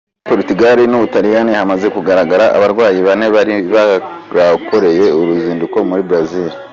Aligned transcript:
Muri 0.25 0.29
Portugal 0.37 0.77
n’u 0.89 1.01
Butaliyani 1.03 1.51
hamaze 1.59 1.85
kugaragara 1.95 2.45
abarwayi 2.57 2.99
bane 3.07 3.27
bari 3.35 3.53
barakoreye 3.73 5.05
uruzinduko 5.19 5.77
muri 5.89 6.01
Brazil. 6.09 6.49